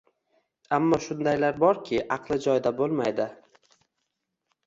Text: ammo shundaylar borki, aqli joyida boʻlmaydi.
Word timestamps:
ammo 0.77 0.97
shundaylar 1.07 1.59
borki, 1.65 1.99
aqli 2.15 2.37
joyida 2.47 2.71
boʻlmaydi. 2.79 3.27